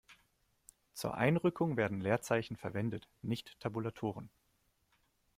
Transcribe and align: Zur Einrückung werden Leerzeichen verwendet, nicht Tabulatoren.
Zur 0.95 1.13
Einrückung 1.13 1.77
werden 1.77 2.01
Leerzeichen 2.01 2.57
verwendet, 2.57 3.07
nicht 3.21 3.59
Tabulatoren. 3.59 4.31